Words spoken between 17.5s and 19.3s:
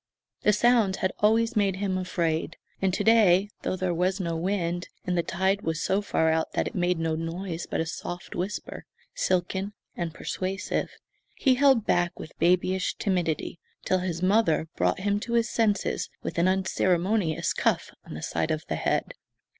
cuff on the side of the head.